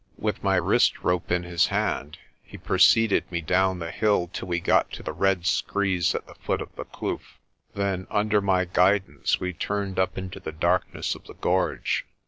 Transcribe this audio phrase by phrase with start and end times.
[0.17, 4.59] With my wrist rope in his hand, he preceded me down the hill till we
[4.59, 7.37] got to the red screes at the foot of the kloof.
[7.75, 12.07] Then, under my guidance, we turned up into the darkness of the gorge.